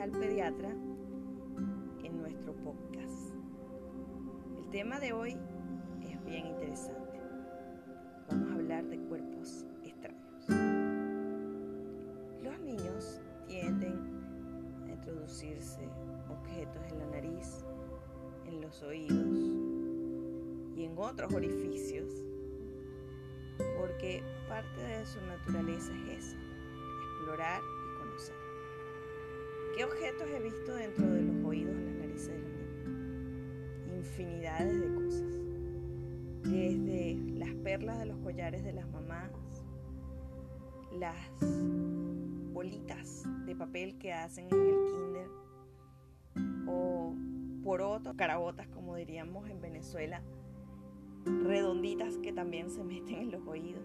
[0.00, 0.70] al pediatra
[2.02, 3.34] en nuestro podcast.
[4.56, 5.36] El tema de hoy
[6.00, 7.20] es bien interesante.
[8.30, 10.48] Vamos a hablar de cuerpos extraños.
[12.42, 15.86] Los niños tienden a introducirse
[16.30, 17.62] objetos en la nariz,
[18.46, 19.36] en los oídos
[20.76, 22.24] y en otros orificios
[23.78, 26.36] porque parte de su naturaleza es esa,
[27.16, 27.60] explorar
[29.80, 33.96] ¿Qué objetos he visto dentro de los oídos las narices de los niños?
[33.96, 35.38] Infinidades de cosas.
[36.42, 39.30] Desde las perlas de los collares de las mamás,
[40.98, 41.16] las
[42.52, 45.28] bolitas de papel que hacen en el kinder,
[46.68, 47.14] o
[47.64, 50.20] porotos, carabotas como diríamos en Venezuela,
[51.24, 53.82] redonditas que también se meten en los oídos,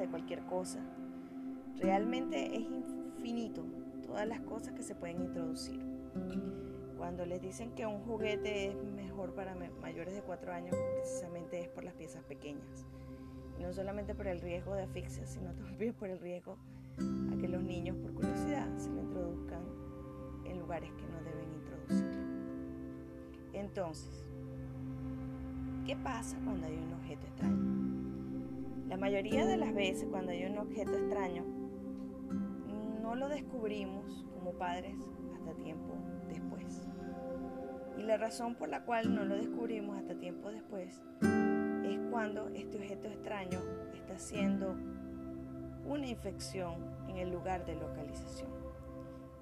[0.00, 0.80] de cualquier cosa.
[1.76, 3.64] Realmente es infinito
[4.06, 5.80] todas las cosas que se pueden introducir.
[6.96, 11.68] Cuando les dicen que un juguete es mejor para mayores de 4 años, precisamente es
[11.68, 12.86] por las piezas pequeñas.
[13.60, 16.56] No solamente por el riesgo de asfixia, sino también por el riesgo
[17.32, 19.62] a que los niños, por curiosidad, se lo introduzcan
[20.44, 22.20] en lugares que no deben introducirlo.
[23.52, 24.26] Entonces,
[25.86, 27.89] ¿qué pasa cuando hay un objeto extraño?
[29.00, 31.42] Mayoría de las veces cuando hay un objeto extraño,
[33.00, 34.94] no lo descubrimos como padres
[35.34, 35.94] hasta tiempo
[36.28, 36.86] después.
[37.96, 42.76] Y la razón por la cual no lo descubrimos hasta tiempo después es cuando este
[42.76, 43.60] objeto extraño
[43.94, 44.76] está haciendo
[45.86, 46.74] una infección
[47.08, 48.50] en el lugar de localización.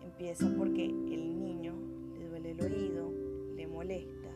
[0.04, 1.74] Empieza porque el niño
[2.16, 3.12] le duele el oído,
[3.56, 4.28] le molesta,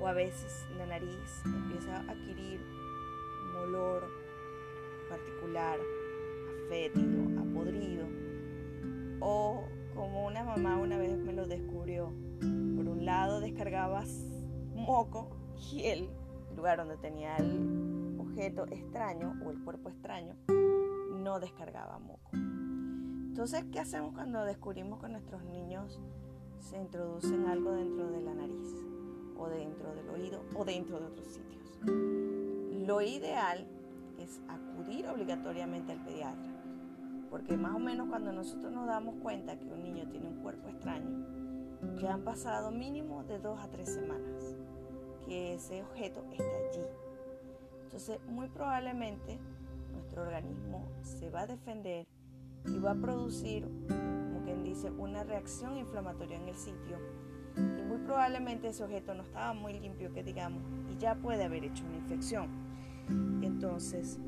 [0.00, 2.83] o a veces la nariz empieza a adquirir
[3.56, 4.08] olor
[5.08, 5.78] particular,
[6.66, 8.06] afétido, apodrido,
[9.20, 14.10] o como una mamá una vez me lo descubrió, por un lado descargabas
[14.74, 15.30] moco
[15.72, 16.08] y el
[16.56, 20.34] lugar donde tenía el objeto extraño o el cuerpo extraño
[21.22, 22.30] no descargaba moco.
[22.32, 26.00] Entonces, ¿qué hacemos cuando descubrimos que nuestros niños
[26.60, 28.68] se introducen algo dentro de la nariz
[29.36, 32.43] o dentro del oído o dentro de otros sitios?
[32.86, 33.66] Lo ideal
[34.18, 36.52] es acudir obligatoriamente al pediatra,
[37.30, 40.68] porque más o menos cuando nosotros nos damos cuenta que un niño tiene un cuerpo
[40.68, 41.24] extraño,
[41.98, 44.54] ya han pasado mínimo de dos a tres semanas
[45.24, 46.84] que ese objeto está allí.
[47.84, 49.38] Entonces, muy probablemente
[49.90, 52.06] nuestro organismo se va a defender
[52.66, 56.98] y va a producir, como quien dice, una reacción inflamatoria en el sitio.
[57.56, 61.64] Y muy probablemente ese objeto no estaba muy limpio, que digamos, y ya puede haber
[61.64, 62.48] hecho una infección.
[63.42, 64.18] Entonces,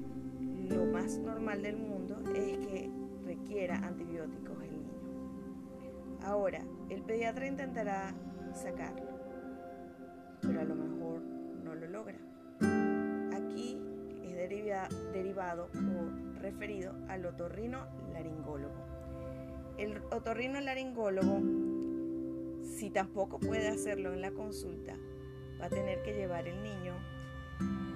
[0.69, 2.91] lo más normal del mundo es que
[3.25, 4.93] requiera antibióticos el niño.
[6.25, 6.61] Ahora,
[6.91, 8.15] el pediatra intentará
[8.55, 9.07] sacarlo,
[10.41, 11.21] pero a lo mejor
[11.65, 12.19] no lo logra.
[13.35, 13.79] Aquí
[14.25, 14.37] es
[15.13, 18.75] derivado o referido al otorrino laringólogo.
[19.79, 21.41] El otorrino laringólogo,
[22.77, 24.95] si tampoco puede hacerlo en la consulta,
[25.59, 26.95] va a tener que llevar el niño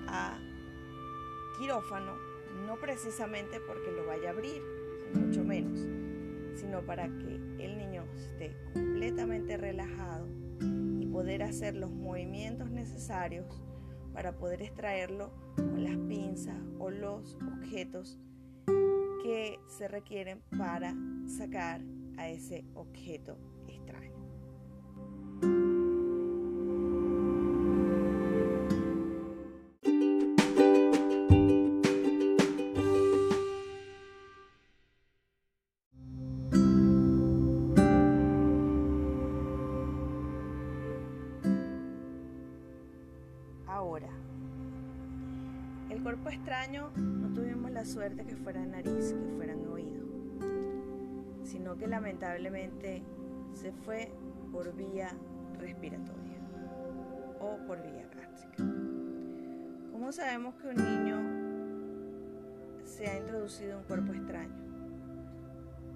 [0.08, 0.38] a
[1.58, 2.14] quirófano,
[2.66, 4.62] no precisamente porque lo vaya a abrir,
[5.12, 5.80] mucho menos,
[6.58, 10.26] sino para que el niño esté completamente relajado
[10.98, 13.62] y poder hacer los movimientos necesarios
[14.14, 18.18] para poder extraerlo con las pinzas o los objetos
[19.22, 20.94] que se requieren para
[21.26, 21.82] sacar
[22.16, 23.36] a ese objeto
[43.90, 44.06] Ahora,
[45.90, 50.06] el cuerpo extraño no tuvimos la suerte que fuera nariz, que fuera oído,
[51.42, 53.02] sino que lamentablemente
[53.52, 54.12] se fue
[54.52, 55.10] por vía
[55.58, 56.38] respiratoria
[57.40, 58.62] o por vía gástrica.
[59.90, 61.16] ¿Cómo sabemos que un niño
[62.84, 64.54] se ha introducido un cuerpo extraño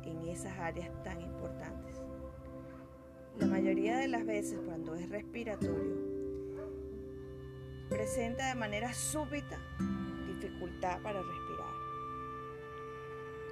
[0.02, 2.02] en esas áreas tan importantes?
[3.38, 5.93] La mayoría de las veces cuando es respiratorio,
[7.88, 9.58] presenta de manera súbita
[10.26, 11.74] dificultad para respirar.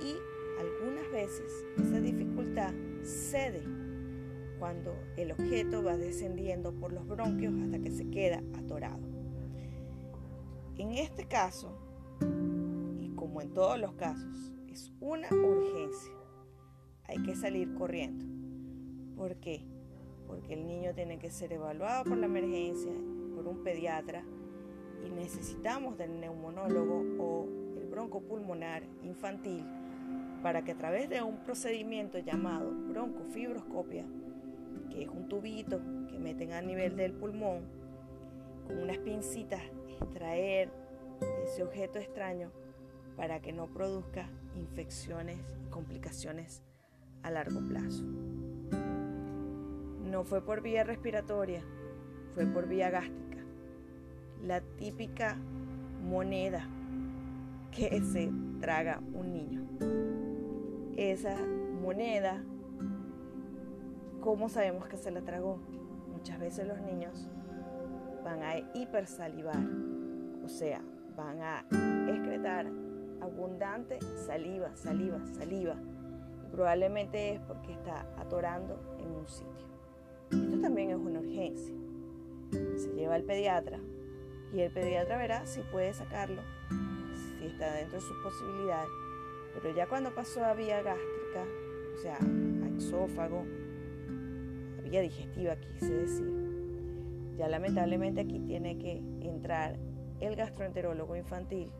[0.01, 0.17] Y
[0.61, 3.63] algunas veces esa dificultad cede
[4.59, 9.01] cuando el objeto va descendiendo por los bronquios hasta que se queda atorado.
[10.77, 11.77] En este caso,
[13.01, 16.13] y como en todos los casos, es una urgencia.
[17.05, 18.25] Hay que salir corriendo.
[19.17, 19.67] ¿Por qué?
[20.27, 22.93] Porque el niño tiene que ser evaluado por la emergencia,
[23.51, 24.25] un pediatra,
[25.05, 29.65] y necesitamos del neumonólogo o el broncopulmonar infantil
[30.43, 34.05] para que a través de un procedimiento llamado broncofibroscopia,
[34.91, 37.63] que es un tubito que meten a nivel del pulmón,
[38.67, 39.63] con unas pincitas,
[40.01, 40.71] extraer
[41.45, 42.51] ese objeto extraño
[43.17, 46.63] para que no produzca infecciones y complicaciones
[47.23, 48.05] a largo plazo.
[50.11, 51.63] No fue por vía respiratoria,
[52.35, 53.32] fue por vía gástrica.
[54.43, 55.37] La típica
[56.05, 56.67] moneda
[57.71, 58.31] que se
[58.61, 59.63] traga un niño.
[60.97, 61.37] Esa
[61.81, 62.43] moneda,
[64.21, 65.59] ¿cómo sabemos que se la tragó?
[66.13, 67.29] Muchas veces los niños
[68.25, 69.65] van a hipersalivar,
[70.45, 70.83] o sea,
[71.17, 71.65] van a
[72.09, 72.67] excretar
[73.21, 75.77] abundante saliva, saliva, saliva.
[76.51, 79.67] Probablemente es porque está atorando en un sitio.
[80.33, 81.75] Esto también es una urgencia.
[82.77, 83.79] Se lleva al pediatra
[84.53, 86.43] y el pediatra verá si puede sacarlo,
[87.39, 88.91] si está dentro de sus posibilidades.
[89.55, 91.45] Pero ya cuando pasó a vía gástrica,
[91.95, 93.45] o sea, a exófago,
[94.79, 99.79] a vía digestiva quise decir, ya lamentablemente aquí tiene que entrar
[100.21, 101.71] el gastroenterólogo infantil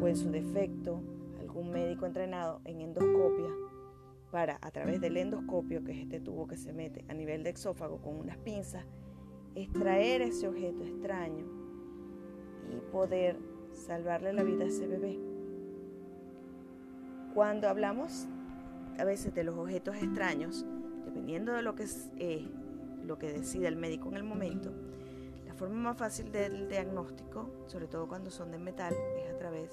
[0.00, 1.00] o en su defecto
[1.38, 3.50] algún médico entrenado en endoscopia
[4.30, 7.50] para a través del endoscopio, que es este tubo que se mete a nivel de
[7.50, 8.84] exófago con unas pinzas,
[9.54, 11.57] extraer ese objeto extraño
[12.70, 13.36] y poder
[13.72, 15.18] salvarle la vida a ese bebé.
[17.34, 18.26] Cuando hablamos
[18.98, 20.66] a veces de los objetos extraños,
[21.04, 22.48] dependiendo de lo que es eh,
[23.04, 24.72] lo que decida el médico en el momento,
[25.46, 28.94] la forma más fácil del diagnóstico, sobre todo cuando son de metal,
[29.24, 29.70] es a través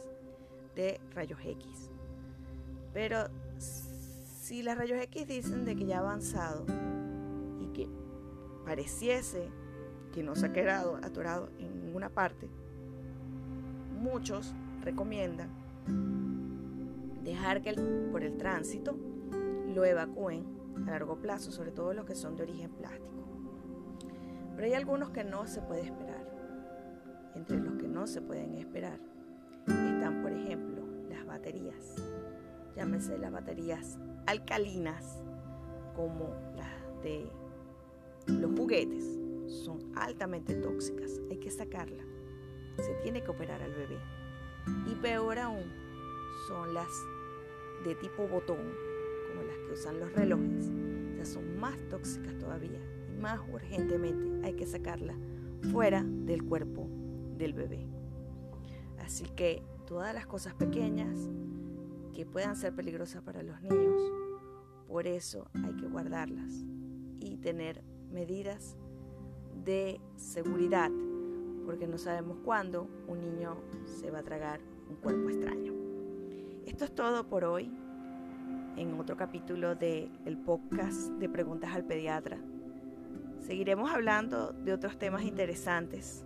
[0.75, 1.89] de rayos X.
[2.93, 3.27] Pero
[3.57, 6.65] si las rayos X dicen de que ya ha avanzado
[7.59, 7.89] y que
[8.63, 9.49] pareciese
[10.13, 12.47] que no se ha quedado atorado en ninguna parte,
[13.95, 15.50] muchos recomiendan
[17.24, 17.74] dejar que
[18.12, 18.95] por el tránsito
[19.74, 20.45] lo evacúen
[20.88, 23.06] a largo plazo, sobre todo los que son de origen plástico.
[24.56, 26.25] Pero hay algunos que no se puede esperar.
[27.36, 29.00] Entre los que no se pueden esperar
[29.68, 31.95] están, por ejemplo, las baterías.
[32.75, 35.24] Llámese las baterías alcalinas
[35.95, 37.30] como las de
[38.27, 39.03] los juguetes.
[39.47, 41.19] Son altamente tóxicas.
[41.30, 42.03] Hay que sacarla.
[42.77, 43.98] Se tiene que operar al bebé.
[44.92, 45.72] Y peor aún,
[46.48, 46.89] son las
[47.83, 48.74] de tipo botón,
[49.27, 50.72] como las que usan los relojes.
[51.22, 52.80] O son más tóxicas todavía
[53.19, 55.16] más urgentemente hay que sacarla
[55.72, 56.88] fuera del cuerpo
[57.38, 57.88] del bebé.
[59.00, 61.18] Así que todas las cosas pequeñas
[62.13, 64.00] que puedan ser peligrosas para los niños,
[64.88, 66.63] por eso hay que guardarlas
[67.19, 68.78] y tener medidas
[69.63, 70.92] de seguridad,
[71.65, 74.59] porque no sabemos cuándo un niño se va a tragar
[74.89, 75.73] un cuerpo extraño.
[76.65, 77.71] Esto es todo por hoy
[78.77, 82.37] en otro capítulo del el podcast de Preguntas al Pediatra.
[83.40, 86.25] Seguiremos hablando de otros temas interesantes.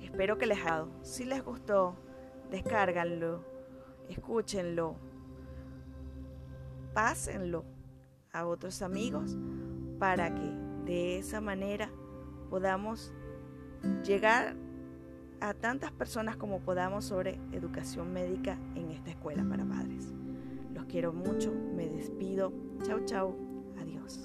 [0.00, 1.96] Espero que les haya Si les gustó,
[2.50, 3.44] descárganlo,
[4.08, 4.96] escúchenlo,
[6.92, 7.64] pásenlo
[8.32, 9.36] a otros amigos
[9.98, 10.50] para que
[10.84, 11.90] de esa manera
[12.48, 13.12] podamos
[14.04, 14.56] llegar
[15.40, 20.12] a tantas personas como podamos sobre educación médica en esta escuela para padres.
[20.74, 22.52] Los quiero mucho, me despido.
[22.82, 23.36] Chau, chau,
[23.80, 24.20] adiós.